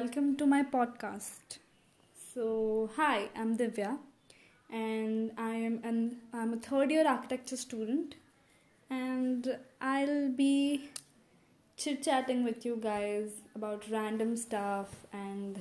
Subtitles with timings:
[0.00, 1.58] welcome to my podcast.
[2.32, 3.98] So, hi, I'm Divya,
[4.72, 5.98] and I am an
[6.32, 8.14] I'm a third year architecture student,
[8.88, 10.88] and I'll be
[11.76, 15.60] chit chatting with you guys about random stuff, and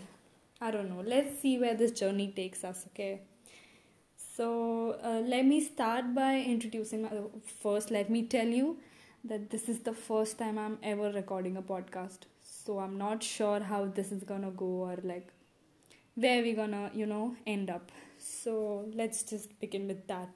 [0.62, 1.04] I don't know.
[1.16, 2.86] Let's see where this journey takes us.
[2.92, 3.20] Okay.
[4.38, 7.12] So uh, let me start by introducing my,
[7.62, 7.92] first.
[7.92, 8.78] Let me tell you
[9.26, 12.20] that this is the first time I'm ever recording a podcast.
[12.70, 15.30] So I'm not sure how this is gonna go or like
[16.14, 17.92] where we're gonna, you know, end up.
[18.20, 20.30] So let's just begin with that.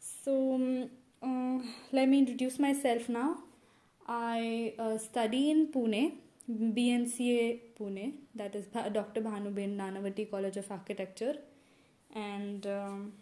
[0.00, 0.90] So um,
[1.22, 3.36] uh, let me introduce myself now.
[4.08, 6.14] I uh, study in Pune,
[6.50, 9.20] BNCA Pune, that is Dr.
[9.20, 11.36] Bhanuben Nanavati College of Architecture,
[12.12, 13.12] and um,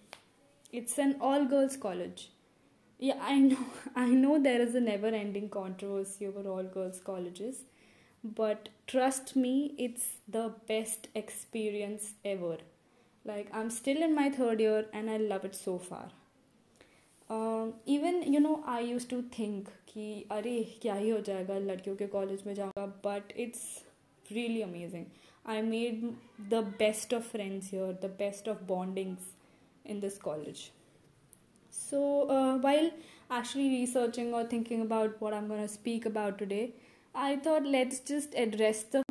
[0.72, 2.30] it's an all girls college
[2.98, 7.64] yeah i know i know there is a never ending controversy over all girls colleges
[8.23, 12.57] but trust me it's the best experience ever
[13.25, 16.09] like i'm still in my third year and i love it so far
[17.29, 21.95] um, even you know i used to think कि अरे क्या ही हो जाएगा लड़कियों
[21.95, 23.61] के college में जाऊँगा but it's
[24.31, 25.05] really amazing
[25.49, 26.03] I made
[26.49, 29.33] the best of friends here the best of bondings
[29.93, 30.61] in this college
[31.77, 32.89] so, uh, while
[33.29, 36.73] actually researching or thinking about what I'm going to speak about today,
[37.14, 39.02] I thought let's just address the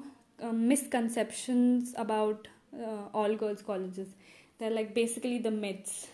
[0.42, 4.10] uh, misconceptions about uh, all girls colleges.
[4.58, 6.08] They're like basically the myths.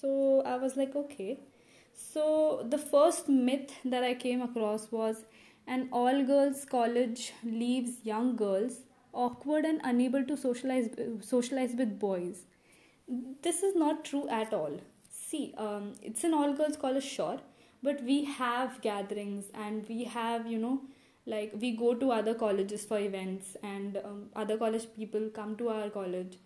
[0.00, 1.38] So, I was like, okay.
[1.94, 5.24] So, the first myth that I came across was
[5.66, 8.78] an all girls college leaves young girls
[9.12, 10.88] awkward and unable to socialize
[11.20, 12.44] socialize with boys.
[13.42, 14.78] This is not true at all
[15.30, 17.38] see um, it's an all girls college sure
[17.82, 20.80] but we have gatherings and we have you know
[21.29, 25.69] like we go to other colleges for events and um, other college people come to
[25.69, 26.37] our college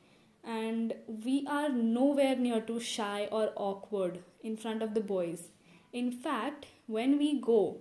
[0.44, 0.94] and
[1.26, 5.50] we are nowhere near too shy or awkward in front of the boys
[5.92, 7.78] in fact when we go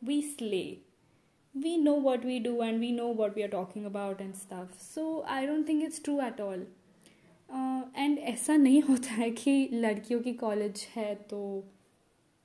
[0.00, 0.78] we slay
[1.54, 4.68] we know what we do and we know what we are talking about and stuff
[4.78, 6.66] so i don't think it's true at all
[7.50, 11.38] and uh, ऐसा नहीं होता है कि लड़कियों की college है तो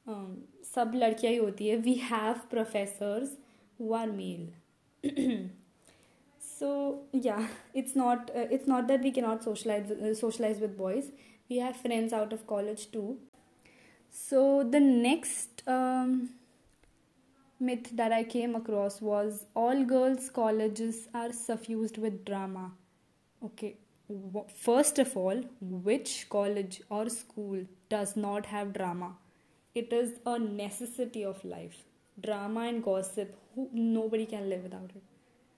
[0.08, 0.36] um,
[0.66, 3.38] सब लड़कियाँ ही होती है we have professors
[3.79, 4.49] one meal.
[6.59, 11.13] So yeah it's not uh, it's not that we cannot socialize uh, socialize with boys.
[11.49, 13.19] We have friends out of college too.
[14.11, 16.31] So the next um,
[17.61, 22.73] myth that i came across was all girls colleges are suffused with drama.
[23.45, 23.77] Okay
[24.57, 29.13] first of all which college or school does not have drama?
[29.75, 31.85] It is a necessity of life.
[32.21, 35.03] Drama and gossip, who, nobody can live without it.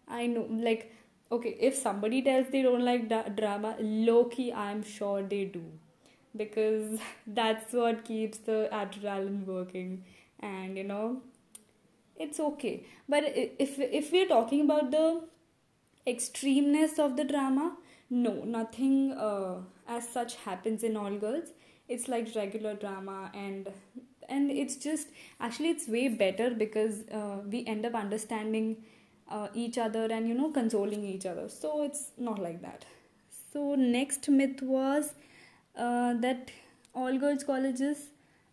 [0.08, 0.92] I know, like,
[1.30, 5.64] okay, if somebody tells they don't like da- drama, low key, I'm sure they do.
[6.36, 10.04] Because that's what keeps the adrenaline working.
[10.40, 11.22] And, you know,
[12.16, 12.84] it's okay.
[13.08, 15.22] But if, if we're talking about the
[16.06, 17.76] extremeness of the drama,
[18.10, 21.52] no nothing uh, as such happens in all girls
[21.88, 23.68] it's like regular drama and
[24.30, 25.08] and it's just
[25.40, 28.76] actually it's way better because uh, we end up understanding
[29.30, 31.48] uh, each other and you know consoling each other.
[31.48, 32.84] So it's not like that.
[33.52, 35.12] So next myth was
[35.76, 36.50] uh, that
[36.94, 38.08] all girls colleges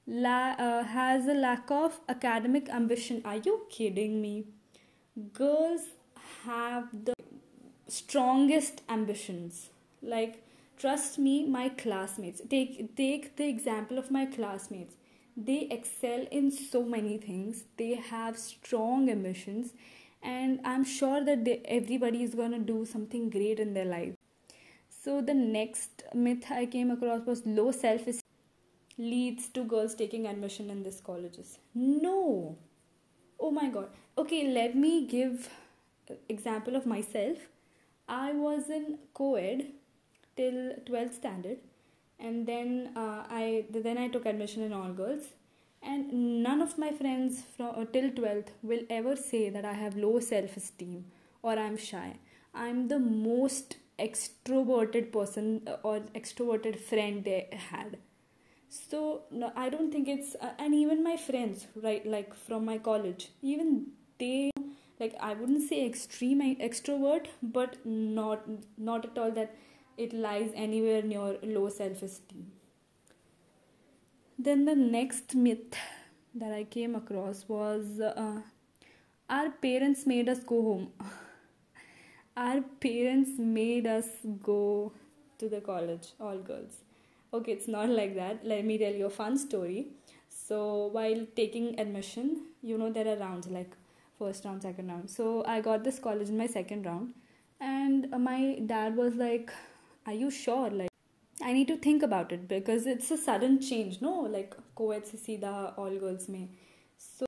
[0.07, 3.21] la- uh, has a lack of academic ambition.
[3.25, 4.45] Are you kidding me?
[5.33, 5.81] Girls
[6.45, 7.13] have the
[7.87, 9.69] strongest ambitions.
[10.01, 10.43] Like
[10.77, 14.95] trust me my classmates take take the example of my classmates
[15.37, 17.63] they excel in so many things.
[17.77, 19.73] They have strong ambitions
[20.23, 24.13] and i'm sure that they, everybody is going to do something great in their life.
[24.89, 28.21] So the next myth i came across was low self esteem
[28.97, 31.59] leads to girls taking admission in these colleges.
[31.75, 32.57] No.
[33.39, 33.89] Oh my god.
[34.17, 35.49] Okay let me give
[36.29, 37.37] example of myself.
[38.09, 39.67] I was in co-ed
[40.35, 41.57] till 12th standard
[42.19, 45.25] and then uh, I then I took admission in all girls
[45.81, 49.95] and none of my friends from uh, till 12th will ever say that I have
[49.95, 51.05] low self-esteem
[51.43, 52.17] or I'm shy.
[52.53, 57.97] I'm the most extroverted person uh, or extroverted friend they had.
[58.69, 62.77] So no, I don't think it's uh, and even my friends right like from my
[62.77, 63.87] college even
[64.19, 64.51] they
[64.99, 68.47] like i wouldn't say extreme extrovert but not
[68.77, 69.55] not at all that
[69.97, 72.45] it lies anywhere near low self esteem
[74.47, 75.77] then the next myth
[76.35, 78.41] that i came across was uh,
[79.29, 80.91] our parents made us go home
[82.37, 84.07] our parents made us
[84.43, 84.91] go
[85.39, 86.77] to the college, all girls.
[87.33, 88.45] Okay, it's not like that.
[88.45, 89.87] Let me tell you a fun story.
[90.29, 93.71] So, while taking admission, you know, there are rounds like
[94.17, 95.09] first round, second round.
[95.09, 97.13] So, I got this college in my second round,
[97.59, 99.51] and my dad was like,
[100.06, 100.70] Are you sure?
[100.70, 100.90] Like,
[101.40, 104.14] I need to think about it because it's a sudden change, no?
[104.36, 106.48] Like, co-ed se seedha all girls में.
[106.98, 107.26] So,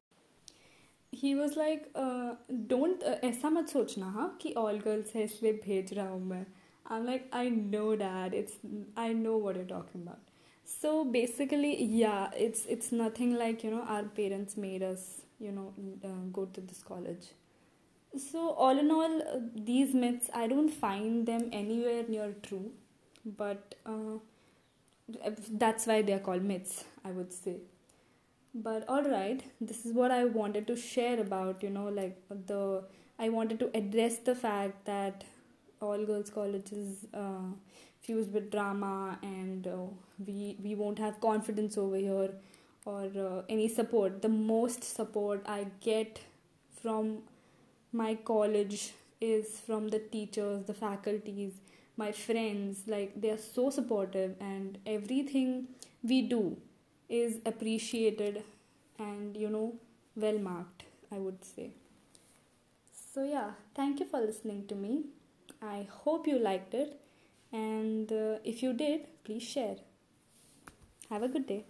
[1.13, 1.93] he was like
[2.71, 6.45] don't ऐसा मत सोचना हाँ कि all girls है इसलिए भेज रहा हूँ मैं
[6.91, 8.59] I am like I know dad it's
[8.99, 10.33] I know what you talking about
[10.67, 15.03] so basically yeah it's it's nothing like you know our parents made us
[15.39, 15.73] you know
[16.03, 17.27] uh, go to this college
[18.18, 19.40] so all in all uh,
[19.70, 22.72] these myths i don't find them anywhere near true
[23.26, 24.18] but uh,
[25.52, 27.58] that's why they are called myths i would say.
[28.54, 32.18] But all right this is what i wanted to share about you know like
[32.48, 32.84] the
[33.20, 35.24] i wanted to address the fact that
[35.82, 37.50] all girls college is uh,
[38.02, 39.78] fused with drama and uh,
[40.28, 42.32] we we won't have confidence over here
[42.86, 44.22] or uh, any support.
[44.22, 46.22] The most support i get
[46.82, 47.20] from
[47.92, 51.54] my college is from the teachers the faculties
[51.98, 55.68] my friends like they are so supportive and everything
[56.04, 56.58] we do
[57.10, 58.44] is appreciated
[59.00, 59.74] and you know
[60.16, 61.72] well marked i would say.
[63.14, 65.06] So yeah thank you for listening to me.
[65.62, 67.02] I hope you liked it.
[67.52, 69.78] And uh, if you did please share.
[71.10, 71.66] Have a good day